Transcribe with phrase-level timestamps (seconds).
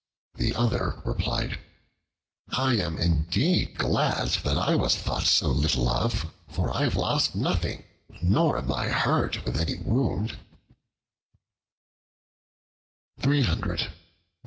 [0.33, 1.59] The other replied,
[2.49, 7.35] "I am indeed glad that I was thought so little of, for I have lost
[7.35, 7.83] nothing,
[8.19, 10.39] nor am I hurt with any wound."